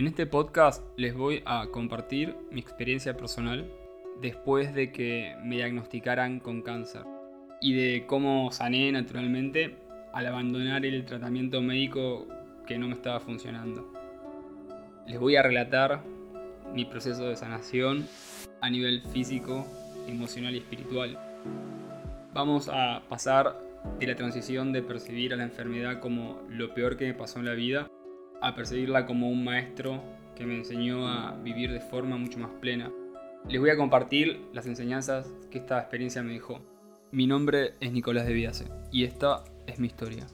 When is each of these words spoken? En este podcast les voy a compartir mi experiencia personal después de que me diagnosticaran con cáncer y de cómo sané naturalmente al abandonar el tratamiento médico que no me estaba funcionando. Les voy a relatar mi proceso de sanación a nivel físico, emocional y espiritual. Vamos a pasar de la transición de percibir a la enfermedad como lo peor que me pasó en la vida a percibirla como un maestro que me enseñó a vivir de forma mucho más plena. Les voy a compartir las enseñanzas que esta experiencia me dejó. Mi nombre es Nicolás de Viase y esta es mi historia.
En 0.00 0.06
este 0.06 0.24
podcast 0.24 0.82
les 0.96 1.14
voy 1.14 1.42
a 1.44 1.66
compartir 1.66 2.34
mi 2.50 2.58
experiencia 2.58 3.18
personal 3.18 3.70
después 4.22 4.74
de 4.74 4.92
que 4.92 5.36
me 5.44 5.56
diagnosticaran 5.56 6.40
con 6.40 6.62
cáncer 6.62 7.02
y 7.60 7.74
de 7.74 8.06
cómo 8.06 8.50
sané 8.50 8.90
naturalmente 8.92 9.76
al 10.14 10.26
abandonar 10.26 10.86
el 10.86 11.04
tratamiento 11.04 11.60
médico 11.60 12.26
que 12.66 12.78
no 12.78 12.88
me 12.88 12.94
estaba 12.94 13.20
funcionando. 13.20 13.92
Les 15.06 15.20
voy 15.20 15.36
a 15.36 15.42
relatar 15.42 16.00
mi 16.72 16.86
proceso 16.86 17.28
de 17.28 17.36
sanación 17.36 18.08
a 18.62 18.70
nivel 18.70 19.02
físico, 19.02 19.66
emocional 20.08 20.54
y 20.54 20.60
espiritual. 20.60 21.18
Vamos 22.32 22.70
a 22.72 23.02
pasar 23.06 23.54
de 23.98 24.06
la 24.06 24.16
transición 24.16 24.72
de 24.72 24.80
percibir 24.80 25.34
a 25.34 25.36
la 25.36 25.44
enfermedad 25.44 26.00
como 26.00 26.40
lo 26.48 26.72
peor 26.72 26.96
que 26.96 27.06
me 27.06 27.12
pasó 27.12 27.38
en 27.38 27.44
la 27.44 27.52
vida 27.52 27.90
a 28.40 28.54
percibirla 28.54 29.06
como 29.06 29.28
un 29.28 29.44
maestro 29.44 30.02
que 30.34 30.46
me 30.46 30.56
enseñó 30.56 31.06
a 31.08 31.36
vivir 31.36 31.72
de 31.72 31.80
forma 31.80 32.16
mucho 32.16 32.38
más 32.38 32.50
plena. 32.60 32.90
Les 33.48 33.60
voy 33.60 33.70
a 33.70 33.76
compartir 33.76 34.40
las 34.52 34.66
enseñanzas 34.66 35.30
que 35.50 35.58
esta 35.58 35.78
experiencia 35.78 36.22
me 36.22 36.32
dejó. 36.32 36.60
Mi 37.12 37.26
nombre 37.26 37.74
es 37.80 37.92
Nicolás 37.92 38.26
de 38.26 38.32
Viase 38.32 38.66
y 38.92 39.04
esta 39.04 39.44
es 39.66 39.78
mi 39.78 39.88
historia. 39.88 40.26